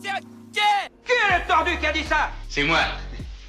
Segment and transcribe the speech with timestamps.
[0.00, 2.78] Qui est le tordu qui a dit ça C'est moi,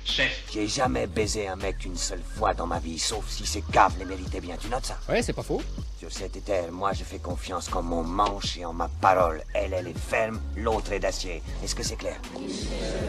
[0.03, 0.43] chef.
[0.51, 3.93] J'ai jamais baisé un mec une seule fois dans ma vie, sauf si ces caves
[3.99, 4.55] les méritaient bien.
[4.59, 4.97] Tu notes ça?
[5.07, 5.61] Ouais, c'est pas faux.
[5.97, 9.41] Sur cette terre, moi je fais confiance en mon manche et en ma parole.
[9.53, 11.41] Elle, elle est ferme, l'autre est d'acier.
[11.63, 12.17] Est-ce que c'est clair?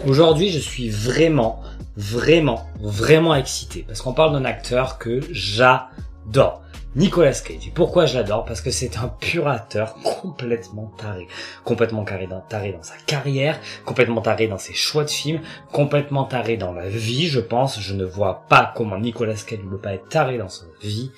[0.06, 1.62] Aujourd'hui, je suis vraiment,
[1.96, 6.62] vraiment, vraiment excité parce qu'on parle d'un acteur que j'adore.
[6.94, 7.72] Nicolas Cage.
[7.74, 8.44] Pourquoi je l'adore?
[8.44, 11.26] Parce que c'est un pur acteur complètement taré.
[11.64, 15.40] Complètement taré dans, taré dans sa carrière, complètement taré dans ses choix de films,
[15.72, 17.80] complètement taré dans la vie, je pense.
[17.80, 21.10] Je ne vois pas comment Nicolas Cage ne peut pas être taré dans sa vie.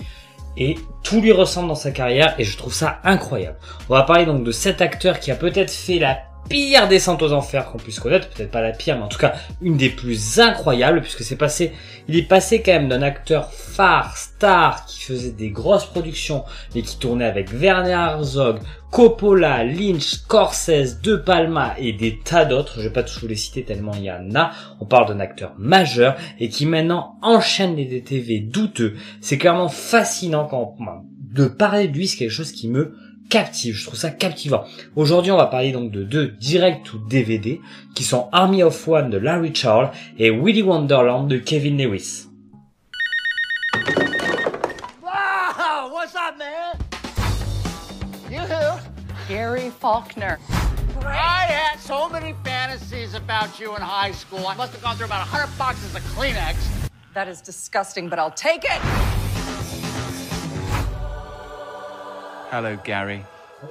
[0.57, 3.57] Et tout lui ressemble dans sa carrière et je trouve ça incroyable.
[3.89, 6.17] On va parler donc de cet acteur qui a peut-être fait la
[6.49, 9.33] pire descente aux enfers qu'on puisse connaître, peut-être pas la pire, mais en tout cas
[9.61, 11.71] une des plus incroyables, puisque c'est passé,
[12.07, 16.81] il est passé quand même d'un acteur phare, star, qui faisait des grosses productions, mais
[16.81, 18.59] qui tournait avec Werner Herzog,
[18.91, 23.35] Coppola, Lynch, Scorsese, De Palma et des tas d'autres, je vais pas tous vous les
[23.35, 27.75] citer tellement il y en a, on parle d'un acteur majeur, et qui maintenant enchaîne
[27.75, 30.75] les DTV douteux, c'est clairement fascinant quand,
[31.35, 32.95] de parler de lui, c'est quelque chose qui me
[33.29, 34.65] captive, je trouve ça captivant.
[34.95, 37.59] Aujourd'hui, on va parler donc de deux direct ou DVD
[37.93, 42.27] qui sont Army of One de Larry Charles et Willy Wonderland de Kevin Lewis.
[45.01, 46.77] Wow, what's up, man?
[48.31, 48.79] You who?
[49.27, 50.37] Gary Faulkner.
[51.03, 54.47] I had so many fantasies about you in high school.
[54.47, 56.55] I must have gone through about 100 boxes of Kleenex.
[57.13, 59.24] That is disgusting, but I'll take it.
[62.51, 63.21] Hello, Gary.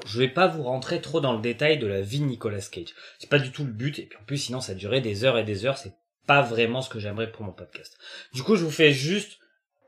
[0.04, 2.94] Je vais pas vous rentrer trop dans le détail de la vie de Nicolas Cage.
[3.18, 5.38] C'est pas du tout le but, et puis en plus sinon ça durerait des heures
[5.38, 5.94] et des heures, c'est
[6.26, 7.96] pas vraiment ce que j'aimerais pour mon podcast.
[8.32, 9.38] Du coup, je vous fais juste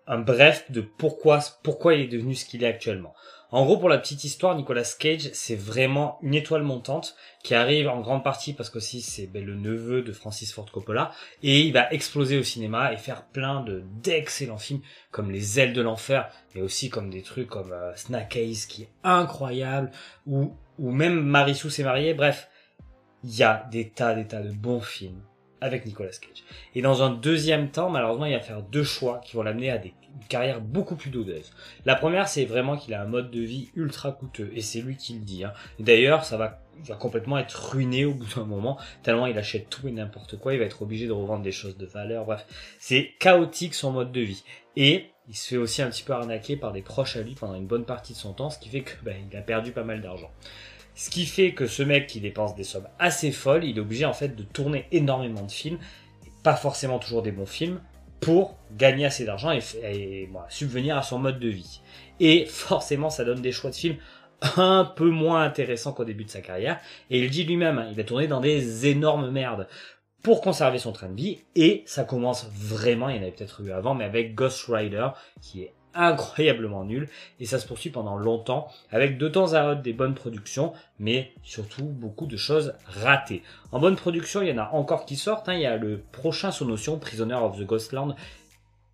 [0.07, 3.15] un bref de pourquoi, pourquoi il est devenu ce qu'il est actuellement.
[3.53, 7.89] En gros, pour la petite histoire, Nicolas Cage, c'est vraiment une étoile montante qui arrive
[7.89, 11.13] en grande partie parce qu'aussi c'est ben, le neveu de Francis Ford Coppola
[11.45, 14.81] et il va exploser au cinéma et faire plein de d'excellents films
[15.13, 18.83] comme Les Ailes de l'enfer, mais aussi comme des trucs comme euh, Snack Eyes qui
[18.83, 19.93] est incroyable
[20.27, 22.15] ou ou même Marissou s'est marié.
[22.15, 22.49] Bref,
[23.25, 25.23] il y a des tas, des tas de bons films
[25.61, 26.45] avec Nicolas Cage.
[26.75, 29.79] Et dans un deuxième temps, malheureusement, il va faire deux choix qui vont l'amener à
[29.79, 29.95] des,
[30.29, 31.53] carrière beaucoup plus douteuse.
[31.85, 34.97] La première, c'est vraiment qu'il a un mode de vie ultra coûteux, et c'est lui
[34.97, 35.45] qui le dit.
[35.45, 35.53] Hein.
[35.79, 36.61] D'ailleurs, ça va,
[36.99, 40.59] complètement être ruiné au bout d'un moment, tellement il achète tout et n'importe quoi, il
[40.59, 42.47] va être obligé de revendre des choses de valeur, bref.
[42.79, 44.45] C'est chaotique son mode de vie.
[44.77, 47.55] Et il se fait aussi un petit peu arnaquer par des proches à lui pendant
[47.55, 49.85] une bonne partie de son temps, ce qui fait que ben, il a perdu pas
[49.85, 50.31] mal d'argent.
[50.95, 54.07] Ce qui fait que ce mec qui dépense des sommes assez folles, il est obligé
[54.07, 55.79] en fait de tourner énormément de films,
[56.43, 57.81] pas forcément toujours des bons films,
[58.21, 61.81] pour gagner assez d'argent et, voilà, subvenir à son mode de vie.
[62.21, 63.97] Et forcément, ça donne des choix de films
[64.57, 66.79] un peu moins intéressants qu'au début de sa carrière.
[67.11, 69.67] Et il dit lui-même, hein, il a tourné dans des énormes merdes
[70.23, 71.45] pour conserver son train de vie.
[71.55, 75.09] Et ça commence vraiment, il y en avait peut-être eu avant, mais avec Ghost Rider,
[75.41, 77.09] qui est incroyablement nul
[77.41, 81.33] et ça se poursuit pendant longtemps avec de temps à autre des bonnes productions mais
[81.43, 83.43] surtout beaucoup de choses ratées.
[83.73, 85.55] En bonne production il y en a encore qui sortent, hein.
[85.55, 88.15] il y a le prochain sous notion Prisoner of the Ghostland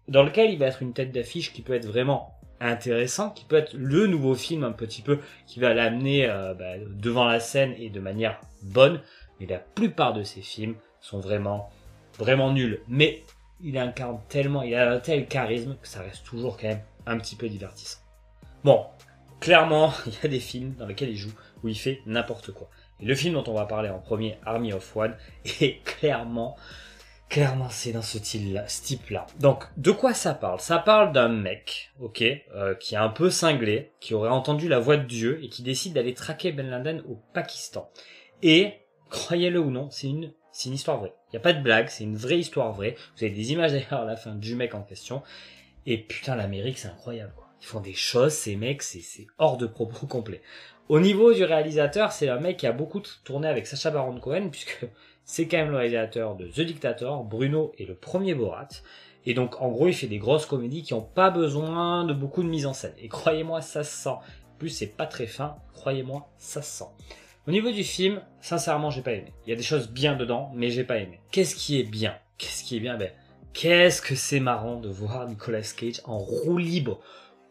[0.09, 3.57] dans lequel il va être une tête d'affiche qui peut être vraiment intéressant, qui peut
[3.57, 7.75] être le nouveau film un petit peu qui va l'amener euh, bah, devant la scène
[7.79, 9.01] et de manière bonne,
[9.41, 11.71] mais la plupart de ces films sont vraiment
[12.19, 12.81] vraiment nuls.
[12.89, 13.23] Mais
[13.63, 17.19] il incarne tellement, il a un tel charisme que ça reste toujours quand même un
[17.19, 17.99] petit peu divertissant.
[18.65, 18.87] Bon,
[19.41, 21.33] clairement, il y a des films dans lesquels il joue
[21.63, 22.69] où il fait n'importe quoi.
[23.01, 25.17] Et le film dont on va parler en premier, Army of One,
[25.61, 26.57] est clairement,
[27.29, 29.27] clairement, c'est dans ce type-là.
[29.41, 30.61] Donc, de quoi ça parle?
[30.61, 32.23] Ça parle d'un mec, ok,
[32.55, 35.63] euh, qui est un peu cinglé, qui aurait entendu la voix de Dieu et qui
[35.63, 37.91] décide d'aller traquer Ben Laden au Pakistan.
[38.43, 38.75] Et,
[39.11, 41.15] croyez-le ou non, c'est une, c'est une histoire vraie.
[41.29, 42.97] Il n'y a pas de blague, c'est une vraie histoire vraie.
[43.17, 45.23] Vous avez des images d'ailleurs à la fin du mec en question.
[45.87, 47.49] Et putain, l'Amérique, c'est incroyable, quoi.
[47.61, 50.43] Ils font des choses, ces mecs, c'est, hors de propos complet.
[50.89, 54.49] Au niveau du réalisateur, c'est un mec qui a beaucoup tourné avec Sacha Baron Cohen,
[54.51, 54.87] puisque
[55.25, 58.69] c'est quand même le réalisateur de The Dictator, Bruno et le premier Borat.
[59.25, 62.43] Et donc, en gros, il fait des grosses comédies qui n'ont pas besoin de beaucoup
[62.43, 62.95] de mise en scène.
[62.99, 64.09] Et croyez-moi, ça se sent.
[64.09, 65.57] En plus, c'est pas très fin.
[65.75, 66.91] Croyez-moi, ça se sent.
[67.47, 69.33] Au niveau du film, sincèrement, j'ai pas aimé.
[69.47, 71.21] Il y a des choses bien dedans, mais j'ai pas aimé.
[71.31, 72.17] Qu'est-ce qui est bien?
[72.39, 72.97] Qu'est-ce qui est bien?
[72.97, 73.11] Ben,
[73.53, 77.01] Qu'est-ce que c'est marrant de voir Nicolas Cage en roue libre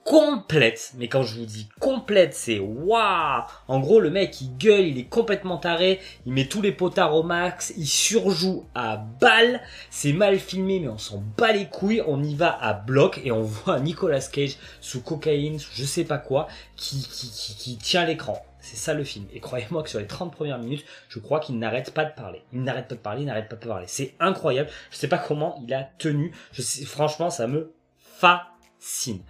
[0.03, 3.43] complète, mais quand je vous dis complète, c'est waouh.
[3.67, 7.15] En gros, le mec, il gueule, il est complètement taré, il met tous les potards
[7.15, 12.01] au max, il surjoue à balle, c'est mal filmé, mais on s'en bat les couilles,
[12.07, 16.05] on y va à bloc, et on voit Nicolas Cage sous cocaïne, sous je sais
[16.05, 18.43] pas quoi, qui, qui, qui, qui tient l'écran.
[18.61, 19.25] C'est ça le film.
[19.33, 22.43] Et croyez-moi que sur les 30 premières minutes, je crois qu'il n'arrête pas de parler.
[22.53, 23.87] Il n'arrête pas de parler, il n'arrête pas de parler.
[23.87, 24.69] C'est incroyable.
[24.91, 26.31] Je sais pas comment il a tenu.
[26.51, 29.23] Je sais, franchement, ça me fascine.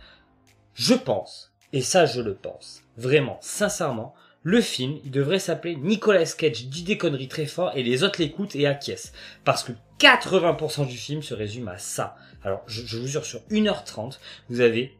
[0.74, 4.14] Je pense, et ça je le pense, vraiment, sincèrement,
[4.44, 8.20] le film, il devrait s'appeler Nicolas Cage dit des conneries très fort et les autres
[8.20, 9.12] l'écoutent et acquiescent.
[9.44, 12.16] Parce que 80% du film se résume à ça.
[12.44, 14.18] Alors, je, je vous jure, sur 1h30,
[14.50, 14.98] vous avez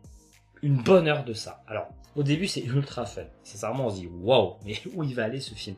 [0.62, 1.64] une bonne heure de ça.
[1.68, 3.24] Alors, au début, c'est ultra fun.
[3.44, 5.76] Sincèrement, on se dit, waouh, mais où il va aller ce film?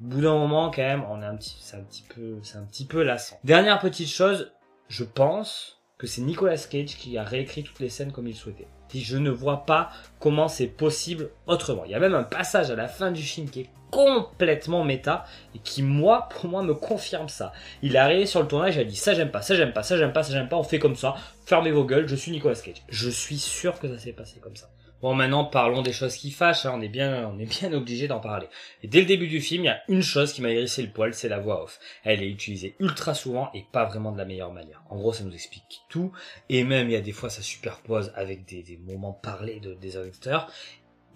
[0.00, 2.58] Au bout d'un moment, quand même, on est un petit, c'est un petit peu, c'est
[2.58, 3.38] un petit peu lassant.
[3.44, 4.52] Dernière petite chose,
[4.88, 8.66] je pense que c'est Nicolas Cage qui a réécrit toutes les scènes comme il souhaitait.
[8.94, 11.84] Et je ne vois pas comment c'est possible autrement.
[11.84, 15.24] Il y a même un passage à la fin du film qui est complètement méta
[15.54, 17.52] et qui moi pour moi me confirme ça.
[17.82, 19.82] Il est arrivé sur le tournage, il a dit ça j'aime pas, ça j'aime pas,
[19.82, 21.14] ça j'aime pas, ça j'aime pas, on fait comme ça.
[21.46, 22.82] Fermez vos gueules, je suis Nicolas Cage.
[22.88, 24.68] Je suis sûr que ça s'est passé comme ça.
[25.02, 26.74] Bon, maintenant, parlons des choses qui fâchent, hein.
[26.76, 28.46] on est bien, on est bien obligé d'en parler.
[28.84, 30.92] Et dès le début du film, il y a une chose qui m'a hérissé le
[30.92, 31.80] poil, c'est la voix off.
[32.04, 34.84] Elle est utilisée ultra souvent et pas vraiment de la meilleure manière.
[34.90, 36.12] En gros, ça nous explique tout,
[36.48, 39.74] et même, il y a des fois, ça superpose avec des, des moments parlés de,
[39.74, 40.48] des acteurs.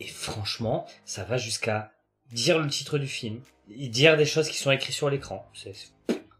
[0.00, 1.92] Et franchement, ça va jusqu'à
[2.32, 5.48] dire le titre du film, dire des choses qui sont écrites sur l'écran.
[5.54, 5.74] C'est,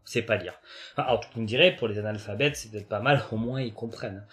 [0.03, 0.59] c'est pas lire.
[0.97, 4.25] Alors, vous me direz, pour les analphabètes, c'est peut-être pas mal, au moins ils comprennent.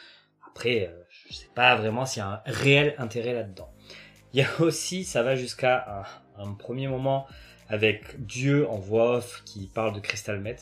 [0.48, 3.70] Après, euh, je sais pas vraiment s'il y a un réel intérêt là-dedans.
[4.32, 6.06] Il y a aussi, ça va jusqu'à
[6.38, 7.26] un, un, premier moment
[7.68, 10.56] avec Dieu en voix off qui parle de Crystal Met.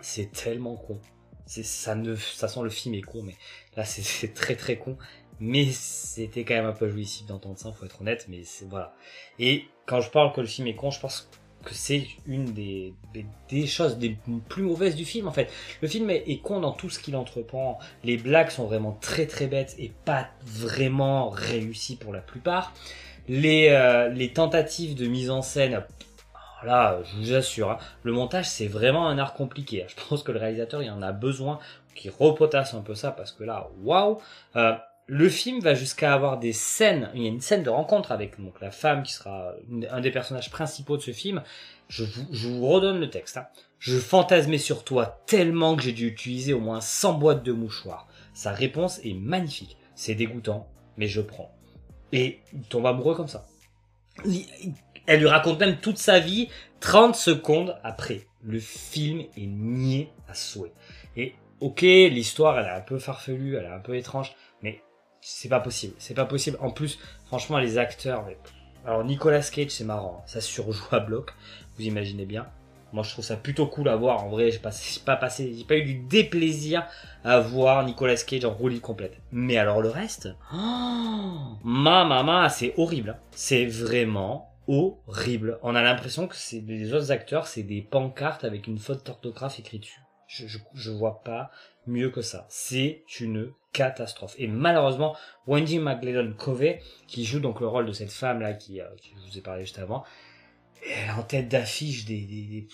[0.00, 1.00] C'est tellement con.
[1.46, 3.36] Ça ne, ça sent le film est con, mais
[3.76, 4.96] là c'est, c'est très très con.
[5.40, 8.94] Mais c'était quand même un peu jouissif d'entendre ça, faut être honnête, mais c'est, voilà.
[9.38, 11.28] Et quand je parle que le film est con, je pense
[11.62, 14.16] que c'est une des, des, des, choses des
[14.48, 15.50] plus mauvaises du film en fait.
[15.80, 17.78] Le film est, est, con dans tout ce qu'il entreprend.
[18.04, 22.72] Les blagues sont vraiment très très bêtes et pas vraiment réussies pour la plupart.
[23.28, 25.82] Les, euh, les tentatives de mise en scène,
[26.64, 29.84] là je vous assure, hein, le montage c'est vraiment un art compliqué.
[29.88, 31.58] Je pense que le réalisateur il en a besoin
[31.94, 34.20] qu'il repotasse un peu ça parce que là, waouh
[34.56, 34.74] euh,
[35.12, 37.10] le film va jusqu'à avoir des scènes.
[37.14, 39.52] Il y a une scène de rencontre avec donc la femme qui sera
[39.90, 41.42] un des personnages principaux de ce film.
[41.90, 43.36] Je vous, redonne le texte.
[43.36, 43.46] Hein.
[43.78, 48.08] Je fantasmais sur toi tellement que j'ai dû utiliser au moins 100 boîtes de mouchoirs.
[48.32, 49.76] Sa réponse est magnifique.
[49.94, 50.66] C'est dégoûtant,
[50.96, 51.54] mais je prends.
[52.12, 53.44] Et il tombe amoureux comme ça.
[55.06, 56.48] Elle lui raconte même toute sa vie
[56.80, 58.28] 30 secondes après.
[58.42, 60.72] Le film est nié à souhait.
[61.18, 64.32] Et ok, l'histoire elle est un peu farfelue, elle est un peu étrange,
[65.22, 65.94] c'est pas possible.
[65.98, 66.58] C'est pas possible.
[66.60, 68.24] En plus, franchement, les acteurs.
[68.26, 68.36] Mais...
[68.84, 70.22] Alors, Nicolas Cage, c'est marrant.
[70.26, 71.30] Ça surjoue à bloc.
[71.76, 72.46] Vous imaginez bien.
[72.92, 74.24] Moi, je trouve ça plutôt cool à voir.
[74.24, 74.72] En vrai, j'ai pas,
[75.06, 76.86] pas passé, j'ai pas eu du déplaisir
[77.24, 79.16] à voir Nicolas Cage en roulis complète.
[79.30, 80.28] Mais alors, le reste?
[80.52, 83.18] Oh, ma maman, c'est horrible.
[83.30, 85.58] C'est vraiment horrible.
[85.62, 89.58] On a l'impression que c'est les autres acteurs, c'est des pancartes avec une faute d'orthographe
[89.58, 90.00] écrite dessus.
[90.26, 91.50] Je, je, je vois pas
[91.86, 92.46] mieux que ça.
[92.48, 94.34] C'est une catastrophe.
[94.38, 98.80] Et malheureusement, Wendy McGladon Covey, qui joue donc le rôle de cette femme là qui,
[98.80, 100.04] euh, qui je vous ai parlé juste avant,
[100.84, 102.66] est en tête d'affiche des, des,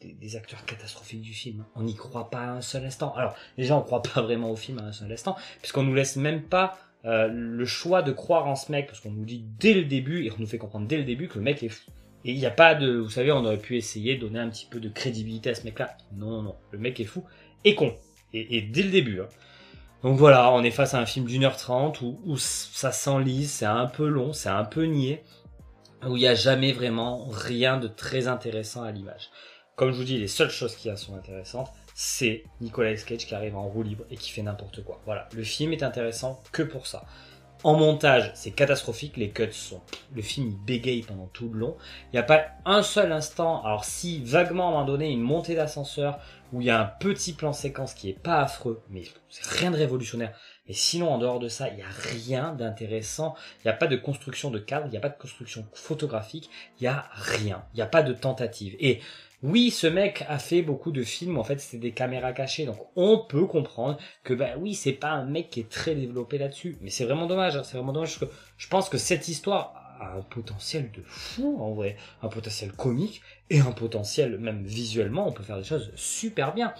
[0.00, 1.64] des, des, acteurs catastrophiques du film.
[1.74, 3.14] On n'y croit pas un seul instant.
[3.14, 6.16] Alors, déjà, on croit pas vraiment au film à un seul instant, puisqu'on nous laisse
[6.16, 9.74] même pas euh, le choix de croire en ce mec, parce qu'on nous dit dès
[9.74, 11.90] le début, et on nous fait comprendre dès le début que le mec est fou.
[12.24, 14.48] Et il n'y a pas de, vous savez, on aurait pu essayer de donner un
[14.48, 15.96] petit peu de crédibilité à ce mec-là.
[16.16, 17.24] Non, non, non, le mec est fou
[17.64, 17.94] et con.
[18.50, 19.20] Et, dès le début.
[19.20, 19.28] Hein.
[20.02, 23.50] Donc voilà, on est face à un film d'une heure trente où, où ça s'enlise,
[23.50, 25.24] c'est un peu long, c'est un peu niais,
[26.06, 29.30] où il n'y a jamais vraiment rien de très intéressant à l'image.
[29.74, 33.56] Comme je vous dis, les seules choses qui sont intéressantes, c'est Nicolas Cage qui arrive
[33.56, 35.00] en roue libre et qui fait n'importe quoi.
[35.04, 37.04] Voilà, le film est intéressant que pour ça.
[37.66, 39.80] En montage, c'est catastrophique, les cuts sont...
[40.14, 41.76] Le film il bégaye pendant tout le long.
[42.04, 45.20] Il n'y a pas un seul instant, alors si vaguement à un moment donné une
[45.20, 46.20] montée d'ascenseur
[46.52, 49.72] où il y a un petit plan séquence qui est pas affreux, mais c'est rien
[49.72, 50.38] de révolutionnaire.
[50.68, 53.34] Et sinon, en dehors de ça, il n'y a rien d'intéressant.
[53.58, 56.50] Il n'y a pas de construction de cadre, il n'y a pas de construction photographique,
[56.80, 57.64] il n'y a rien.
[57.72, 58.74] Il n'y a pas de tentative.
[58.80, 59.00] Et
[59.42, 62.78] oui, ce mec a fait beaucoup de films, en fait, c'était des caméras cachées, donc
[62.96, 66.78] on peut comprendre que, bah oui, c'est pas un mec qui est très développé là-dessus.
[66.80, 68.24] Mais c'est vraiment dommage, hein, c'est vraiment dommage, que
[68.56, 71.96] je pense que cette histoire a un potentiel de fou, en vrai.
[72.22, 76.74] Un potentiel comique, et un potentiel, même visuellement, on peut faire des choses super bien.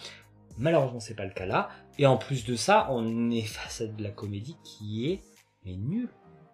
[0.59, 1.69] Malheureusement, c'est pas le cas là.
[1.99, 5.23] Et en plus de ça, on est face à de la comédie qui est,
[5.65, 6.09] nulle.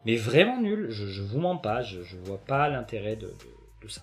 [0.04, 0.90] Mais vraiment nulle.
[0.90, 4.02] Je, je vous mens pas, je, je vois pas l'intérêt de, de, de ça.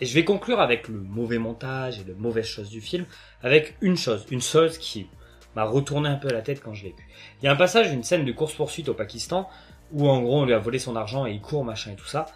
[0.00, 3.04] Et je vais conclure avec le mauvais montage et le mauvaise chose du film,
[3.42, 5.08] avec une chose, une chose qui
[5.56, 7.08] m'a retourné un peu la tête quand je l'ai vu.
[7.40, 9.48] Il y a un passage, une scène de course-poursuite au Pakistan,
[9.92, 12.06] où en gros on lui a volé son argent et il court, machin et tout
[12.06, 12.26] ça.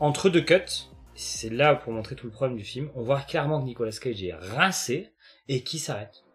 [0.00, 3.60] entre deux cuts, c'est là pour montrer tout le problème du film, on voit clairement
[3.60, 5.12] que Nicolas Cage est rincé
[5.48, 6.25] et qui s'arrête.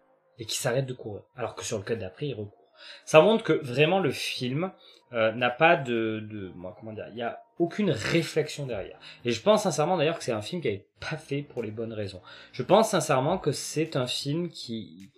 [0.42, 1.22] Et qui s'arrête de courir.
[1.36, 2.72] Alors que sur le cut d'après, il recourt.
[3.06, 4.72] Ça montre que vraiment le film
[5.14, 8.98] euh, n'a pas de, de moi, comment dire, il y a aucune réflexion derrière.
[9.24, 11.70] Et je pense sincèrement d'ailleurs que c'est un film qui n'est pas fait pour les
[11.70, 12.22] bonnes raisons.
[12.54, 15.12] Je pense sincèrement que c'est un film qui,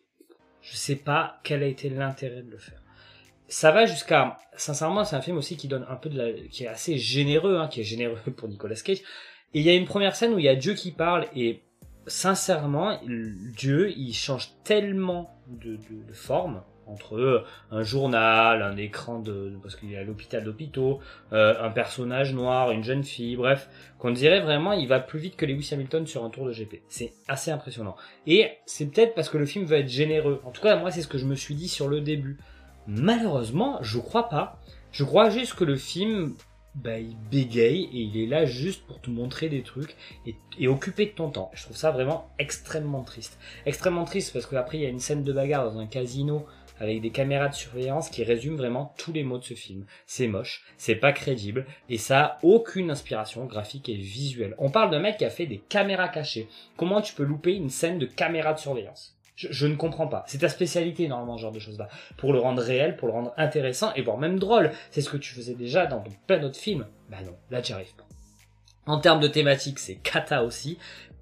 [0.61, 2.81] je sais pas quel a été l'intérêt de le faire.
[3.47, 6.65] Ça va jusqu'à, sincèrement, c'est un film aussi qui donne un peu de la, qui
[6.65, 8.99] est assez généreux, hein, qui est généreux pour Nicolas Cage.
[9.53, 11.61] Et il y a une première scène où il y a Dieu qui parle et
[12.07, 19.53] sincèrement, Dieu, il change tellement de, de, de forme entre un journal, un écran de
[19.61, 20.99] parce qu'il est à l'hôpital d'hôpitaux,
[21.31, 23.69] euh, un personnage noir, une jeune fille, bref,
[23.99, 26.81] qu'on dirait vraiment il va plus vite que Lewis Hamilton sur un tour de GP.
[26.87, 27.95] C'est assez impressionnant.
[28.27, 30.41] Et c'est peut-être parce que le film veut être généreux.
[30.45, 32.37] En tout cas, moi c'est ce que je me suis dit sur le début.
[32.87, 34.59] Malheureusement, je crois pas.
[34.91, 36.35] Je crois juste que le film
[36.75, 40.67] bah, il bégaye et il est là juste pour te montrer des trucs et, et
[40.67, 41.51] occuper de ton temps.
[41.53, 43.37] Je trouve ça vraiment extrêmement triste.
[43.65, 46.45] Extrêmement triste parce qu'après il y a une scène de bagarre dans un casino
[46.79, 49.85] avec des caméras de surveillance qui résument vraiment tous les mots de ce film.
[50.05, 54.55] C'est moche, c'est pas crédible, et ça a aucune inspiration graphique et visuelle.
[54.57, 56.47] On parle d'un mec qui a fait des caméras cachées.
[56.75, 59.12] Comment tu peux louper une scène de caméra de surveillance?
[59.35, 60.23] Je, je, ne comprends pas.
[60.27, 61.87] C'est ta spécialité, normalement, ce genre de choses-là.
[62.17, 64.71] Pour le rendre réel, pour le rendre intéressant, et voire même drôle.
[64.91, 66.87] C'est ce que tu faisais déjà dans plein d'autres films.
[67.09, 68.05] Bah non, là, tu arrives pas.
[68.85, 70.77] En termes de thématique, c'est cata aussi.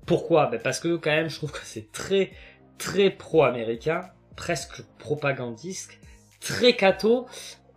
[0.05, 0.47] Pourquoi?
[0.47, 2.31] Bah Parce que, quand même, je trouve que c'est très,
[2.77, 5.99] très pro-américain presque propagandiste,
[6.39, 7.27] très cato,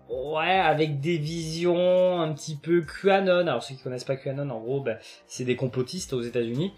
[0.09, 3.47] ouais, avec des visions un petit peu QAnon.
[3.47, 6.73] Alors ceux qui connaissent pas QAnon, en gros, ben, c'est des complotistes aux États-Unis.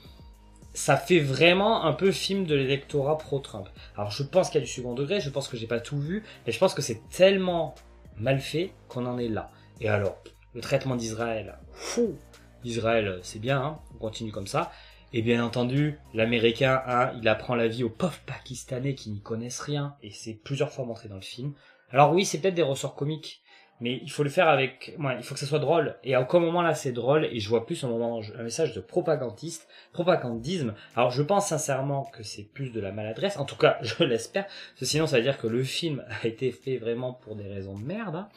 [0.76, 3.66] Ça fait vraiment un peu film de l'électorat pro-Trump.
[3.96, 5.98] Alors je pense qu'il y a du second degré, je pense que j'ai pas tout
[5.98, 7.74] vu, mais je pense que c'est tellement
[8.18, 9.50] mal fait qu'on en est là.
[9.80, 10.18] Et alors,
[10.52, 12.18] le traitement d'Israël, fou,
[12.62, 14.70] Israël, c'est bien, hein, on continue comme ça.
[15.14, 19.60] Et bien entendu, l'américain, hein, il apprend la vie aux pauvres pakistanais qui n'y connaissent
[19.60, 21.54] rien, et c'est plusieurs fois montré dans le film.
[21.88, 23.42] Alors oui, c'est peut-être des ressorts comiques,
[23.80, 25.96] mais il faut le faire avec, ouais, il faut que ça soit drôle.
[26.02, 29.68] Et à aucun moment là, c'est drôle, et je vois plus un message de propagandiste,
[29.92, 30.74] propagandisme.
[30.94, 34.46] Alors je pense sincèrement que c'est plus de la maladresse, en tout cas, je l'espère,
[34.80, 37.84] sinon ça veut dire que le film a été fait vraiment pour des raisons de
[37.84, 38.28] merde, hein.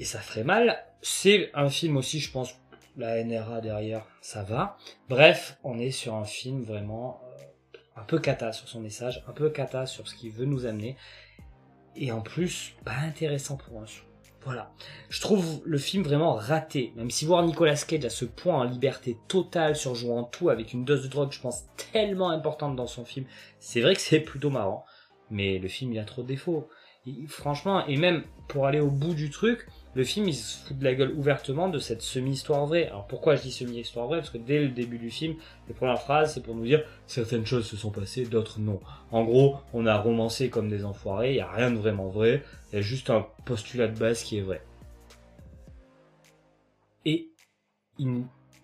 [0.00, 0.84] et ça ferait mal.
[1.02, 2.54] C'est un film aussi, je pense,
[2.96, 4.78] la NRA derrière, ça va.
[5.08, 9.32] Bref, on est sur un film vraiment euh, un peu cata sur son message, un
[9.32, 10.96] peu cata sur ce qu'il veut nous amener,
[11.96, 13.86] et en plus, pas intéressant pour un
[14.44, 14.72] Voilà.
[15.08, 16.92] Je trouve le film vraiment raté.
[16.96, 20.72] Même si voir Nicolas Cage à ce point en liberté totale, sur jouant tout avec
[20.72, 23.26] une dose de drogue, je pense, tellement importante dans son film,
[23.58, 24.84] c'est vrai que c'est plutôt marrant.
[25.30, 26.68] Mais le film, il a trop de défauts.
[27.28, 30.84] Franchement, et même pour aller au bout du truc, le film il se fout de
[30.84, 32.86] la gueule ouvertement de cette semi-histoire vraie.
[32.86, 34.18] Alors pourquoi je dis semi-histoire vraie?
[34.18, 35.36] Parce que dès le début du film,
[35.68, 38.80] les premières phrases, c'est pour nous dire certaines choses se sont passées, d'autres non.
[39.10, 42.42] En gros, on a romancé comme des enfoirés, il n'y a rien de vraiment vrai,
[42.72, 44.62] il y a juste un postulat de base qui est vrai.
[47.04, 47.28] Et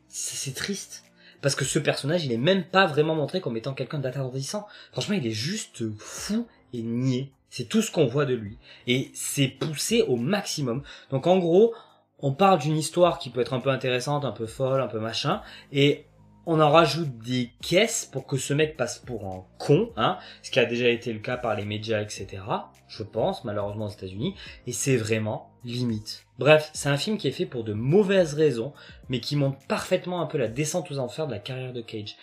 [0.08, 1.04] c'est triste.
[1.42, 4.66] Parce que ce personnage, il est même pas vraiment montré comme étant quelqu'un d'attendrissant.
[4.92, 7.32] Franchement, il est juste fou et niais.
[7.50, 8.58] C'est tout ce qu'on voit de lui.
[8.86, 10.82] Et c'est poussé au maximum.
[11.10, 11.74] Donc en gros,
[12.20, 15.00] on parle d'une histoire qui peut être un peu intéressante, un peu folle, un peu
[15.00, 15.42] machin,
[15.72, 16.06] et
[16.46, 20.50] on en rajoute des caisses pour que ce mec passe pour un con, hein, ce
[20.50, 22.42] qui a déjà été le cas par les médias, etc.
[22.88, 24.34] Je pense, malheureusement aux États-Unis,
[24.66, 26.26] et c'est vraiment limite.
[26.38, 28.72] Bref, c'est un film qui est fait pour de mauvaises raisons,
[29.08, 32.16] mais qui montre parfaitement un peu la descente aux enfers de la carrière de Cage.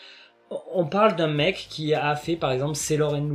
[0.74, 3.28] On parle d'un mec qui a fait par exemple Sailor and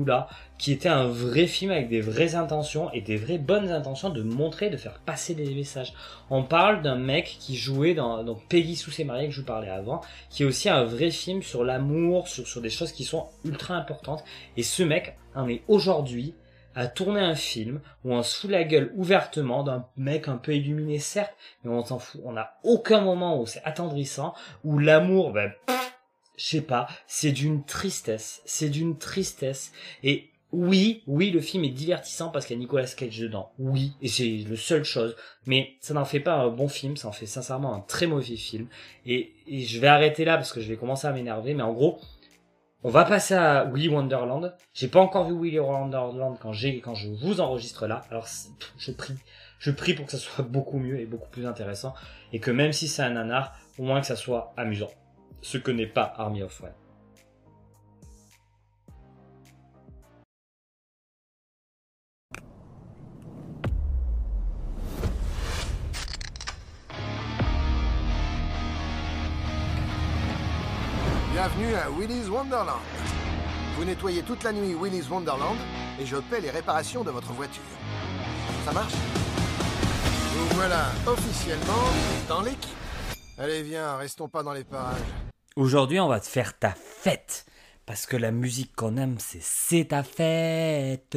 [0.63, 4.23] qui était un vrai film avec des vraies intentions et des vraies bonnes intentions de
[4.23, 5.93] montrer, de faire passer des messages.
[6.31, 9.47] On parle d'un mec qui jouait dans donc Peggy sous ses mariés que je vous
[9.47, 13.03] parlais avant, qui est aussi un vrai film sur l'amour, sur, sur des choses qui
[13.03, 14.23] sont ultra importantes.
[14.57, 16.33] Et ce mec en est aujourd'hui
[16.77, 20.55] à tourner un film où on se fout la gueule ouvertement d'un mec un peu
[20.55, 22.21] illuminé certes, mais on s'en fout.
[22.25, 25.53] On n'a aucun moment où c'est attendrissant, où l'amour, ben,
[26.37, 29.73] je sais pas, c'est d'une tristesse, c'est d'une tristesse.
[30.05, 33.53] Et oui, oui, le film est divertissant parce qu'il y a Nicolas Cage dedans.
[33.59, 35.17] Oui, et c'est le seule chose.
[35.47, 38.37] Mais ça n'en fait pas un bon film, ça en fait sincèrement un très mauvais
[38.37, 38.67] film.
[39.07, 41.55] Et, et je vais arrêter là parce que je vais commencer à m'énerver.
[41.55, 41.99] Mais en gros,
[42.85, 44.55] on va passer à Willy Wonderland.
[44.75, 48.03] J'ai pas encore vu Willy Wonderland quand j'ai, quand je vous enregistre là.
[48.11, 48.27] Alors,
[48.77, 49.15] je prie,
[49.59, 51.95] je prie pour que ça soit beaucoup mieux et beaucoup plus intéressant.
[52.35, 54.91] Et que même si c'est un nanar, au moins que ça soit amusant.
[55.41, 56.73] Ce que n'est pas Army of One.
[71.71, 72.81] À Willy's Wonderland.
[73.77, 75.57] Vous nettoyez toute la nuit Willy's Wonderland
[76.01, 77.63] et je paie les réparations de votre voiture.
[78.65, 78.93] Ça marche?
[78.93, 81.85] Vous voilà officiellement
[82.29, 82.77] dans l'équipe.
[83.39, 84.99] Allez, viens, restons pas dans les parages.
[85.55, 87.47] Aujourd'hui, on va te faire ta fête.
[87.87, 91.17] Parce que la musique qu'on aime, c'est C'est ta fête,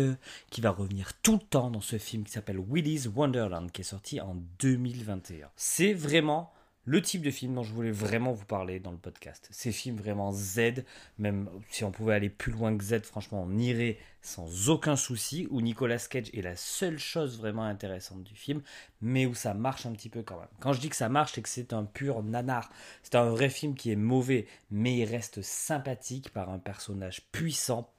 [0.50, 3.86] qui va revenir tout le temps dans ce film qui s'appelle Willy's Wonderland, qui est
[3.86, 5.50] sorti en 2021.
[5.56, 6.52] C'est vraiment
[6.86, 9.48] le type de film dont je voulais vraiment vous parler dans le podcast.
[9.52, 10.84] Ces films vraiment Z,
[11.18, 15.48] même si on pouvait aller plus loin que Z, franchement, on irait sans aucun souci,
[15.50, 18.62] où Nicolas Cage est la seule chose vraiment intéressante du film,
[19.02, 20.48] mais où ça marche un petit peu quand même.
[20.60, 22.70] Quand je dis que ça marche, c'est que c'est un pur nanar.
[23.04, 27.92] C'est un vrai film qui est mauvais, mais il reste sympathique par un personnage puissant,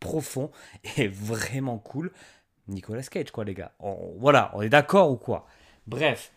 [0.00, 0.50] profond
[0.96, 2.12] et vraiment cool.
[2.68, 3.72] Nicolas Cage, quoi, les gars.
[3.80, 5.46] On- voilà, on est d'accord ou quoi?
[5.86, 6.32] Bref,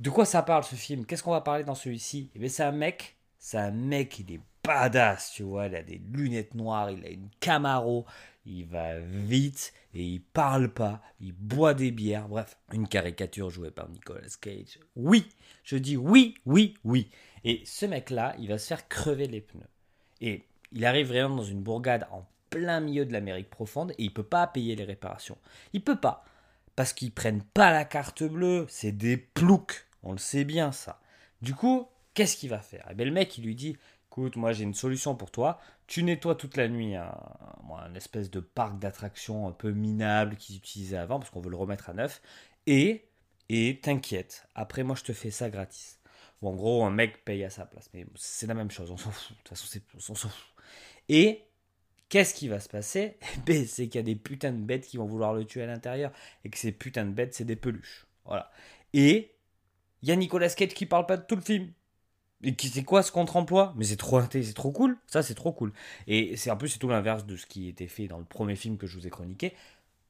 [0.00, 1.04] de quoi ça parle ce film?
[1.04, 2.30] Qu'est-ce qu'on va parler dans celui-ci?
[2.34, 5.66] Eh bien, c'est un mec, c'est un mec, il est badass, tu vois.
[5.66, 8.06] Il a des lunettes noires, il a une Camaro,
[8.46, 12.28] il va vite et il parle pas, il boit des bières.
[12.28, 14.78] Bref, une caricature jouée par Nicolas Cage.
[14.96, 15.28] Oui,
[15.64, 17.10] je dis oui, oui, oui.
[17.44, 19.68] Et ce mec-là, il va se faire crever les pneus.
[20.22, 24.12] Et il arrive vraiment dans une bourgade en plein milieu de l'Amérique profonde et il
[24.12, 25.38] peut pas payer les réparations.
[25.72, 26.24] Il peut pas
[26.74, 31.00] parce qu'ils prennent pas la carte bleue, c'est des ploucs, on le sait bien ça.
[31.42, 32.86] Du coup, qu'est-ce qu'il va faire?
[32.90, 33.76] Eh bien, le mec, il lui dit,
[34.08, 37.14] écoute, moi j'ai une solution pour toi, tu nettoies toute la nuit un,
[37.94, 41.90] espèce de parc d'attractions un peu minable qu'ils utilisaient avant, parce qu'on veut le remettre
[41.90, 42.20] à neuf,
[42.66, 43.08] et,
[43.48, 45.98] et t'inquiète, après moi je te fais ça gratis.
[46.42, 49.10] En gros, un mec paye à sa place, mais c'est la même chose, on s'en
[49.10, 49.78] fout, de toute façon,
[50.10, 50.54] on s'en fout.
[51.08, 51.44] Et
[52.10, 53.16] Qu'est-ce qui va se passer?
[53.36, 55.62] Eh ben, C'est qu'il y a des putains de bêtes qui vont vouloir le tuer
[55.62, 56.12] à l'intérieur
[56.44, 58.06] et que ces putains de bêtes, c'est des peluches.
[58.24, 58.50] Voilà.
[58.92, 59.32] Et
[60.02, 61.72] il y a Nicolas Cage qui parle pas de tout le film.
[62.42, 63.74] Et qui c'est quoi ce contre-emploi?
[63.76, 64.96] Mais c'est trop, c'est trop cool.
[65.06, 65.72] Ça, c'est trop cool.
[66.06, 68.56] Et c'est en plus, c'est tout l'inverse de ce qui était fait dans le premier
[68.56, 69.54] film que je vous ai chroniqué.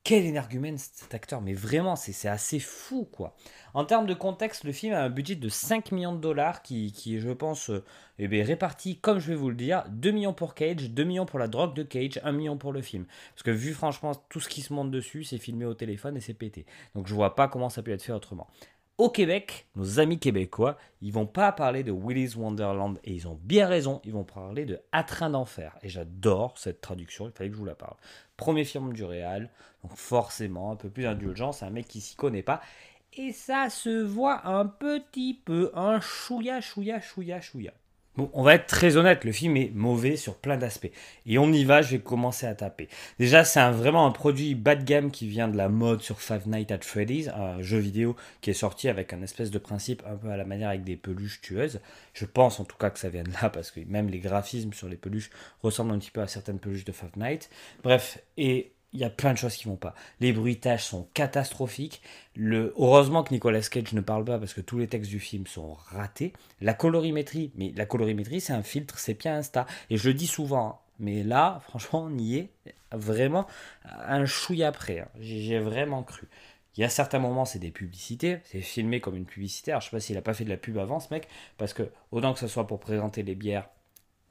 [0.03, 3.37] Quel énergumène cet acteur, mais vraiment, c'est assez fou, quoi.
[3.75, 6.91] En termes de contexte, le film a un budget de 5 millions de dollars qui,
[6.93, 7.85] qui je pense, euh,
[8.19, 11.27] eh bien, réparti, comme je vais vous le dire, 2 millions pour Cage, 2 millions
[11.27, 13.05] pour la drogue de Cage, 1 million pour le film.
[13.35, 16.21] Parce que vu franchement tout ce qui se monte dessus, c'est filmé au téléphone et
[16.21, 16.65] c'est pété.
[16.95, 18.49] Donc je vois pas comment ça peut être fait autrement.
[19.01, 23.41] Au Québec, nos amis québécois, ils vont pas parler de Willy's Wonderland et ils ont
[23.43, 25.75] bien raison, ils vont parler de À train d'enfer.
[25.83, 27.97] Et j'adore cette traduction, il fallait que je vous la parle.
[28.37, 29.49] Premier film du Réal,
[29.83, 32.61] donc forcément un peu plus indulgent, c'est un mec qui s'y connaît pas.
[33.15, 37.73] Et ça se voit un petit peu, un chouïa, chouïa, chouïa, chouïa.
[38.17, 40.91] Bon, on va être très honnête, le film est mauvais sur plein d'aspects.
[41.27, 42.89] Et on y va, je vais commencer à taper.
[43.21, 46.21] Déjà, c'est un- vraiment un produit bas de gamme qui vient de la mode sur
[46.21, 50.03] Five Nights at Freddy's, un jeu vidéo qui est sorti avec un espèce de principe
[50.07, 51.81] un peu à la manière avec des peluches tueuses.
[52.13, 54.73] Je pense en tout cas que ça vient de là, parce que même les graphismes
[54.73, 55.31] sur les peluches
[55.63, 57.49] ressemblent un petit peu à certaines peluches de Five Nights.
[57.85, 59.95] Bref, et il y a plein de choses qui vont pas.
[60.21, 62.03] Les bruitages sont catastrophiques.
[62.35, 62.75] Le...
[62.77, 65.75] Heureusement que Nicolas Cage ne parle pas parce que tous les textes du film sont
[65.75, 66.33] ratés.
[66.61, 69.67] La colorimétrie, mais la colorimétrie c'est un filtre sépia Insta.
[69.91, 72.51] Et je le dis souvent, hein, mais là, franchement, on y est
[72.93, 73.47] vraiment
[73.85, 75.01] un chouille après.
[75.01, 75.09] hein.
[75.21, 76.29] J'ai j'ai vraiment cru.
[76.77, 79.73] Il y a certains moments, c'est des publicités, c'est filmé comme une publicité.
[79.73, 81.73] Alors, je sais pas s'il a pas fait de la pub avant, ce mec, parce
[81.75, 83.69] que autant que ce soit pour présenter les bières,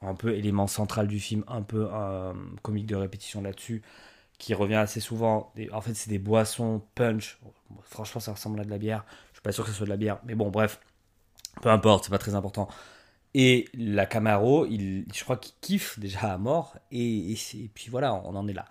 [0.02, 3.82] un peu élément central du film, un peu euh, comique de répétition là-dessus,
[4.40, 5.52] qui revient assez souvent.
[5.70, 7.38] En fait, c'est des boissons punch.
[7.82, 9.04] Franchement, ça ressemble à de la bière.
[9.28, 10.80] Je suis pas sûr que ce soit de la bière, mais bon, bref,
[11.60, 12.66] peu importe, c'est pas très important.
[13.34, 17.36] Et la Camaro, il, je crois qu'il kiffe déjà à mort, et,
[17.74, 18.64] puis voilà, on en est là.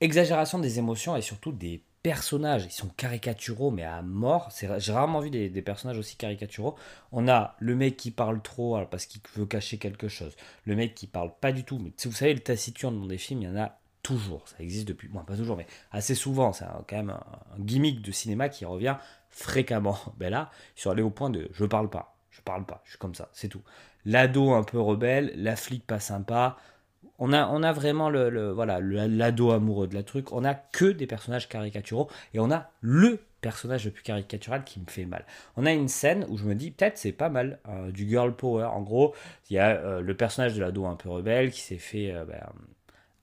[0.00, 2.64] Exagération des émotions et surtout des personnages.
[2.64, 4.50] Ils sont caricaturaux, mais à mort.
[4.58, 6.74] J'ai rarement vu des, personnages aussi caricaturaux.
[7.12, 10.34] On a le mec qui parle trop parce qu'il veut cacher quelque chose.
[10.64, 11.78] Le mec qui parle pas du tout.
[11.78, 14.46] Mais vous savez, le taciturne dans des films, il y en a toujours.
[14.48, 16.52] Ça existe depuis, bon, pas toujours, mais assez souvent.
[16.52, 18.96] C'est quand même un, gimmick de cinéma qui revient
[19.28, 19.98] fréquemment.
[20.18, 22.16] Ben là, ils sont allés au point de je parle pas.
[22.30, 22.82] Je parle pas.
[22.84, 23.28] Je suis comme ça.
[23.32, 23.62] C'est tout.
[24.04, 26.56] L'ado un peu rebelle, la flic pas sympa.
[27.18, 30.32] On a, on a vraiment le, voilà l'ado amoureux de la truc.
[30.32, 34.80] On a que des personnages caricaturaux et on a le personnage le plus caricatural qui
[34.80, 35.24] me fait mal.
[35.56, 38.34] On a une scène où je me dis peut-être c'est pas mal euh, du girl
[38.34, 38.64] power.
[38.64, 39.14] En gros,
[39.48, 42.24] il y a euh, le personnage de l'ado un peu rebelle qui s'est fait euh,
[42.24, 42.46] ben,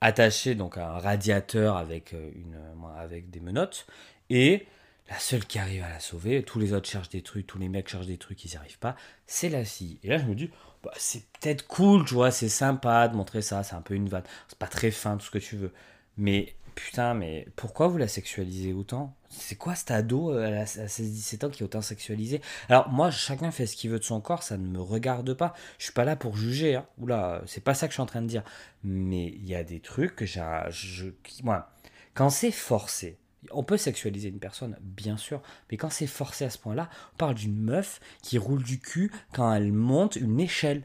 [0.00, 3.86] attacher donc à un radiateur avec euh, une euh, avec des menottes
[4.30, 4.66] et
[5.08, 7.68] la seule qui arrive à la sauver, tous les autres cherchent des trucs, tous les
[7.68, 8.94] mecs cherchent des trucs, ils n'y arrivent pas,
[9.26, 9.98] c'est la fille.
[10.02, 10.50] Et là, je me dis,
[10.82, 14.08] bah, c'est peut-être cool, tu vois, c'est sympa de montrer ça, c'est un peu une
[14.08, 14.24] vanne.
[14.48, 15.72] C'est pas très fin, tout ce que tu veux.
[16.18, 19.14] Mais putain, mais pourquoi vous la sexualisez autant?
[19.38, 23.50] C'est quoi cet ado euh, à 16-17 ans qui est autant sexualisé Alors moi, chacun
[23.50, 25.54] fait ce qu'il veut de son corps, ça ne me regarde pas.
[25.78, 26.76] Je suis pas là pour juger.
[26.76, 26.86] Hein.
[26.98, 28.42] Oula, c'est pas ça que je suis en train de dire.
[28.84, 30.42] Mais il y a des trucs que j'ai...
[31.42, 31.70] Moi,
[32.14, 33.18] quand c'est forcé,
[33.50, 37.16] on peut sexualiser une personne, bien sûr, mais quand c'est forcé à ce point-là, on
[37.16, 40.84] parle d'une meuf qui roule du cul quand elle monte une échelle.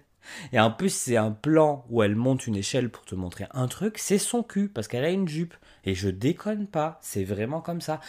[0.51, 3.67] Et en plus, c'est un plan où elle monte une échelle pour te montrer un
[3.67, 5.55] truc, c'est son cul, parce qu'elle a une jupe.
[5.85, 7.99] Et je déconne pas, c'est vraiment comme ça.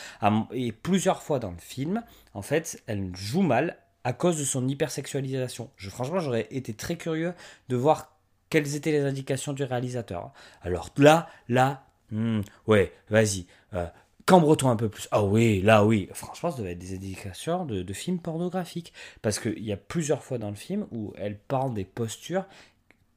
[0.52, 2.02] Et plusieurs fois dans le film,
[2.34, 5.70] en fait, elle joue mal à cause de son hypersexualisation.
[5.76, 7.34] Franchement, j'aurais été très curieux
[7.68, 8.12] de voir
[8.50, 10.32] quelles étaient les indications du réalisateur.
[10.62, 13.87] Alors là, là, hmm, ouais, vas-y, euh,
[14.26, 15.08] cambre-toi un peu plus.
[15.10, 16.08] Ah oui, là oui.
[16.12, 18.92] Franchement, ça devait être des indications de, de films pornographiques.
[19.22, 22.44] Parce qu'il y a plusieurs fois dans le film où elle parle des postures.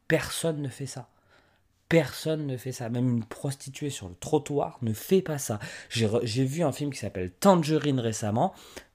[0.08, 1.10] Personne ne fait ça.
[1.89, 2.89] Personne ne fait ça.
[2.89, 5.60] Même une prostituée sur le trottoir ne fait pas ça.
[5.89, 8.54] J'ai vu un film qui s'appelle Tangerine récemment.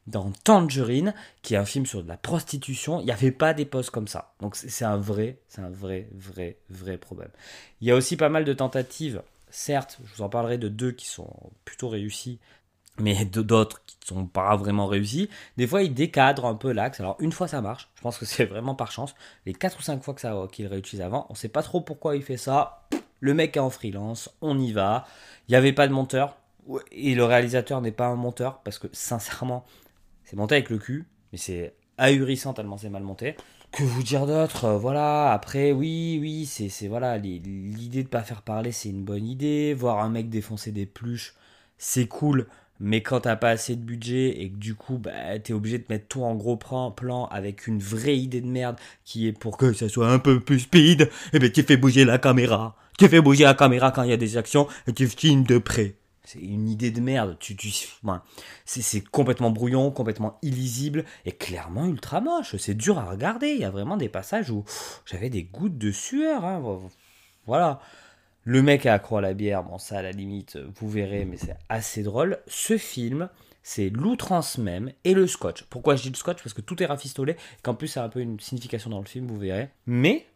[0.09, 3.65] Dans Tangerine, qui est un film sur de la prostitution, il n'y avait pas des
[3.65, 4.35] poses comme ça.
[4.41, 7.31] Donc c'est un vrai, c'est un vrai, vrai, vrai problème.
[7.81, 9.23] Il y a aussi pas mal de tentatives
[9.55, 11.31] Certes, je vous en parlerai de deux qui sont
[11.67, 12.41] plutôt réussis,
[12.99, 15.29] mais d'autres qui ne sont pas vraiment réussis.
[15.57, 17.01] Des fois, ils décadrent un peu l'axe.
[17.01, 17.89] Alors, une fois, ça marche.
[17.95, 19.15] Je pense que c'est vraiment par chance.
[19.47, 20.15] Les 4 ou 5 fois
[20.49, 22.89] qu'il réutilise avant, on ne sait pas trop pourquoi il fait ça.
[23.21, 25.07] Le mec est en freelance, on y va.
[25.49, 26.37] Il n'y avait pas de monteur.
[26.93, 29.65] Et le réalisateur n'est pas un monteur, parce que sincèrement,
[30.25, 33.37] c'est monté avec le cul, mais c'est ahurissant tellement c'est mal monté
[33.73, 34.71] que vous dire d'autre?
[34.75, 39.75] Voilà, après, oui, oui, c'est, voilà, l'idée de pas faire parler, c'est une bonne idée.
[39.75, 41.35] Voir un mec défoncer des pluches,
[41.79, 42.47] c'est cool.
[42.85, 45.85] Mais quand t'as pas assez de budget et que du coup, bah, t'es obligé de
[45.89, 49.73] mettre tout en gros plan avec une vraie idée de merde qui est pour que
[49.73, 52.75] ça soit un peu plus speed, et eh ben tu fais bouger la caméra.
[52.99, 55.59] Tu fais bouger la caméra quand il y a des actions et tu filmes de
[55.59, 55.95] près.
[56.25, 57.37] C'est une idée de merde.
[57.39, 57.57] Tu,
[58.65, 62.57] c'est complètement brouillon, complètement illisible et clairement ultra moche.
[62.57, 63.51] C'est dur à regarder.
[63.51, 64.65] Il y a vraiment des passages où
[65.07, 66.45] j'avais des gouttes de sueur.
[66.45, 66.63] Hein.
[67.47, 67.81] Voilà.
[68.45, 71.37] Le mec a accro à la bière, bon ça à la limite, vous verrez, mais
[71.37, 72.39] c'est assez drôle.
[72.49, 73.29] Ce film,
[73.63, 75.63] c'est l'outrance même et le scotch.
[75.71, 76.43] Pourquoi je dis le scotch?
[76.43, 79.07] Parce que tout est rafistolé, qu'en plus ça a un peu une signification dans le
[79.07, 79.71] film, vous verrez.
[79.87, 80.27] Mais,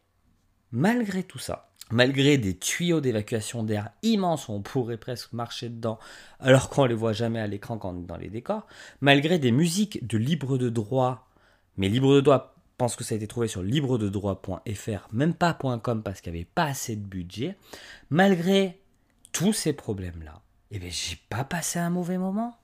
[0.71, 5.99] malgré tout ça, malgré des tuyaux d'évacuation d'air immenses où on pourrait presque marcher dedans
[6.39, 8.67] alors qu'on ne les voit jamais à l'écran quand on est dans les décors,
[9.01, 11.29] malgré des musiques de libre de droit,
[11.77, 16.03] mais libre de droit pense que ça a été trouvé sur librededroit.fr, même pas .com
[16.03, 17.57] parce qu'il n'y avait pas assez de budget,
[18.11, 18.81] malgré
[19.33, 22.59] tous ces problèmes-là, eh bien j'ai pas passé un mauvais moment.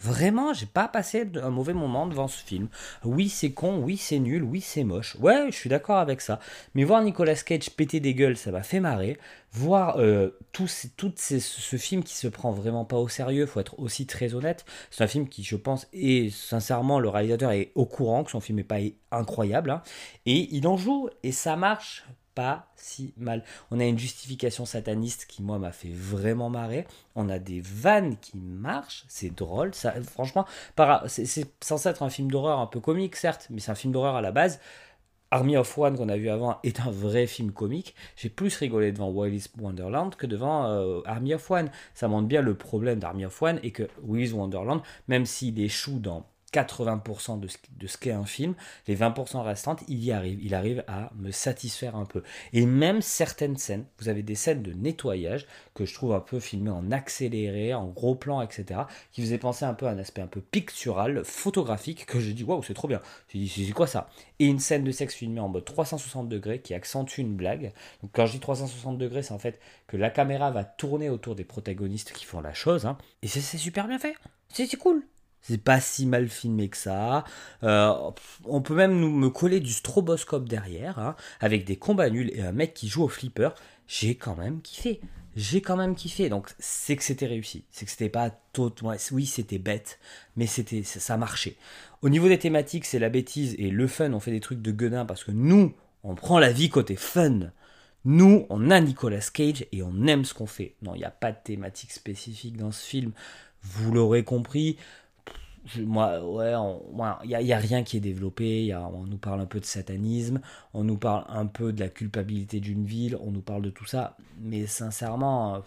[0.00, 2.68] Vraiment, j'ai pas passé un mauvais moment devant ce film.
[3.04, 5.16] Oui, c'est con, oui, c'est nul, oui, c'est moche.
[5.20, 6.38] Ouais, je suis d'accord avec ça.
[6.74, 9.18] Mais voir Nicolas Cage péter des gueules, ça m'a fait marrer.
[9.52, 13.78] Voir euh, tout, tout ce film qui se prend vraiment pas au sérieux, faut être
[13.78, 14.64] aussi très honnête.
[14.90, 18.40] C'est un film qui, je pense, et sincèrement, le réalisateur est au courant que son
[18.40, 18.78] film n'est pas
[19.10, 19.70] incroyable.
[19.70, 19.82] Hein.
[20.26, 22.04] et il en joue, et ça marche
[22.36, 23.42] pas si mal.
[23.72, 26.86] On a une justification sataniste qui, moi, m'a fait vraiment marrer.
[27.16, 29.74] On a des vannes qui marchent, c'est drôle.
[29.74, 30.44] Ça, franchement,
[31.08, 34.14] c'est censé être un film d'horreur un peu comique, certes, mais c'est un film d'horreur
[34.14, 34.60] à la base.
[35.30, 37.94] Army of One qu'on a vu avant est un vrai film comique.
[38.16, 41.70] J'ai plus rigolé devant Willy's Wonderland que devant euh, Army of One.
[41.94, 45.98] Ça montre bien le problème d'Army of One et que Willy's Wonderland, même s'il échoue
[45.98, 48.54] dans 80% de ce, de qu'est un film,
[48.86, 50.38] les 20% restantes, il y arrive.
[50.42, 52.22] Il arrive à me satisfaire un peu.
[52.52, 56.40] Et même certaines scènes, vous avez des scènes de nettoyage que je trouve un peu
[56.40, 58.80] filmées en accéléré, en gros plan, etc.,
[59.12, 62.44] qui faisaient penser un peu à un aspect un peu pictural, photographique, que je dis,
[62.44, 63.00] waouh, c'est trop bien.
[63.28, 64.08] Je dis, c'est quoi ça?
[64.38, 67.72] Et une scène de sexe filmée en mode 360 degrés qui accentue une blague.
[68.02, 71.34] Donc quand je dis 360 degrés, c'est en fait que la caméra va tourner autour
[71.34, 72.86] des protagonistes qui font la chose.
[72.86, 72.96] Hein.
[73.22, 74.14] Et c'est super bien fait.
[74.48, 75.02] C'est cool.
[75.48, 77.24] C'est pas si mal filmé que ça.
[77.62, 77.92] Euh,
[78.44, 82.42] on peut même nous, me coller du stroboscope derrière, hein, avec des combats nuls et
[82.42, 83.50] un mec qui joue au flipper.
[83.86, 85.00] J'ai quand même kiffé.
[85.36, 86.28] J'ai quand même kiffé.
[86.28, 87.64] Donc c'est que c'était réussi.
[87.70, 88.72] C'est que c'était pas tout.
[89.12, 90.00] oui, c'était bête,
[90.34, 91.56] mais c'était ça marchait.
[92.02, 94.12] Au niveau des thématiques, c'est la bêtise et le fun.
[94.14, 97.52] On fait des trucs de gueudin parce que nous, on prend la vie côté fun.
[98.04, 100.74] Nous, on a Nicolas Cage et on aime ce qu'on fait.
[100.82, 103.12] Non, il n'y a pas de thématique spécifique dans ce film.
[103.62, 104.76] Vous l'aurez compris
[105.78, 106.52] moi, ouais,
[107.24, 108.64] il n'y a, rien qui est développé.
[108.64, 110.40] Y a, on nous parle un peu de satanisme,
[110.74, 113.86] on nous parle un peu de la culpabilité d'une ville, on nous parle de tout
[113.86, 114.16] ça.
[114.40, 115.62] Mais sincèrement,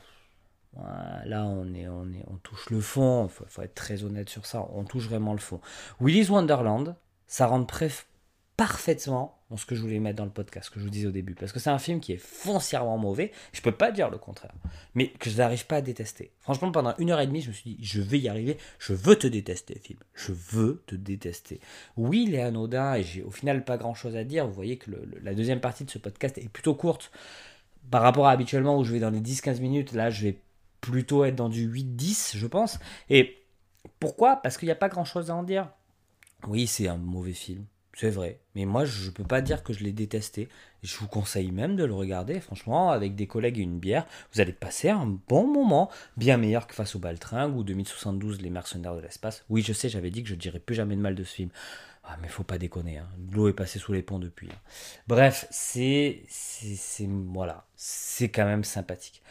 [0.75, 3.25] là, on, est, on, est, on touche le fond.
[3.25, 4.67] Il faut, être très honnête sur ça.
[4.73, 5.59] On touche vraiment le fond.
[5.99, 6.95] Willy's Wonderland,
[7.27, 7.67] ça rentre
[8.59, 11.11] parfaitement ce que je voulais mettre dans le podcast, ce que je vous disais au
[11.11, 11.33] début.
[11.33, 13.31] Parce que c'est un film qui est foncièrement mauvais.
[13.53, 14.51] Je peux pas dire le contraire.
[14.95, 16.33] Mais que je n'arrive pas à détester.
[16.41, 18.57] Franchement, pendant une heure et demie, je me suis dit, je vais y arriver.
[18.77, 19.99] Je veux te détester, film.
[20.13, 21.61] Je veux te détester.
[21.95, 24.45] Oui, il est anodin et j'ai au final pas grand chose à dire.
[24.45, 24.91] Vous voyez que
[25.23, 27.11] la deuxième partie de ce podcast est plutôt courte.
[27.89, 30.37] Par rapport à habituellement où je vais dans les 10-15 minutes, là, je vais
[30.81, 32.77] plutôt être dans du 8-10, je pense.
[33.09, 33.41] Et
[34.01, 34.35] pourquoi?
[34.35, 35.69] Parce qu'il n'y a pas grand chose à en dire.
[36.47, 37.65] Oui, c'est un mauvais film,
[37.99, 38.39] c'est vrai.
[38.55, 40.47] Mais moi, je peux pas dire que je l'ai détesté.
[40.83, 44.05] Je vous conseille même de le regarder, franchement, avec des collègues et une bière.
[44.33, 48.49] Vous allez passer un bon moment, bien meilleur que Face au Baltringue ou 2072, Les
[48.49, 49.43] Mercenaires de l'espace.
[49.49, 51.49] Oui, je sais, j'avais dit que je dirais plus jamais de mal de ce film.
[52.05, 53.07] Ah, mais faut pas déconner, hein.
[53.33, 54.47] l'eau est passée sous les ponts depuis.
[54.49, 54.57] hein.
[55.07, 56.23] Bref, c'est-
[56.99, 59.21] voilà, c'est quand même sympathique.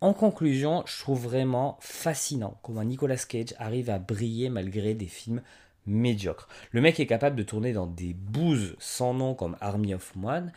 [0.00, 5.42] En conclusion, je trouve vraiment fascinant comment Nicolas Cage arrive à briller malgré des films
[5.88, 6.48] médiocres.
[6.70, 10.52] Le mec est capable de tourner dans des bouses sans nom comme Army of One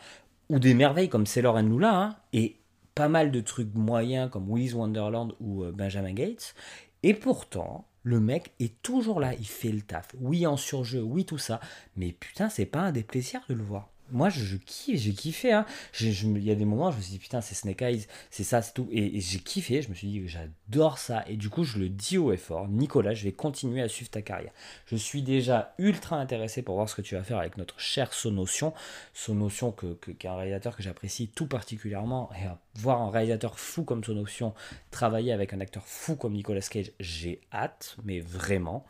[0.48, 2.56] ou des merveilles comme Sailor and Lula hein, et
[2.94, 6.54] pas mal de trucs moyens comme Willy's Wonderland ou euh, Benjamin Gates.
[7.02, 10.08] Et pourtant, le mec est toujours là, il fait le taf.
[10.20, 11.60] Oui, en surjeu, oui, tout ça.
[11.96, 13.91] Mais putain, c'est pas un des plaisirs de le voir.
[14.12, 15.52] Moi, je, kiffe, j'ai kiffé.
[15.52, 15.66] Hein.
[16.00, 18.62] Il y a des moments, je me suis dit, putain, c'est Snake Eyes, c'est ça,
[18.62, 18.88] c'est tout.
[18.92, 21.24] Et, j'ai kiffé, je me suis dit, j'adore ça.
[21.26, 24.10] Et du coup, je le dis haut et fort, Nicolas, je vais continuer à suivre
[24.10, 24.52] ta carrière.
[24.86, 28.12] Je suis déjà ultra intéressé pour voir ce que tu vas faire avec notre cher
[28.12, 28.74] Sonotion.
[29.14, 32.30] Sonotion, qui est un réalisateur que j'apprécie tout particulièrement.
[32.40, 34.54] Et à voir un réalisateur fou comme Sonotion
[34.90, 38.84] travailler avec un acteur fou comme Nicolas Cage, j'ai hâte, mais vraiment.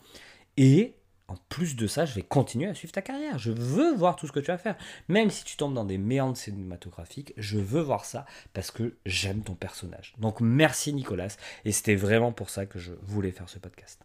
[0.56, 0.94] Et
[1.32, 3.38] en plus de ça, je vais continuer à suivre ta carrière.
[3.38, 4.76] Je veux voir tout ce que tu vas faire.
[5.08, 9.42] Même si tu tombes dans des méandres cinématographiques, je veux voir ça parce que j'aime
[9.42, 10.12] ton personnage.
[10.18, 11.34] Donc merci Nicolas.
[11.64, 14.04] Et c'était vraiment pour ça que je voulais faire ce podcast.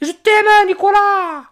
[0.00, 1.44] Je t'aime Nicolas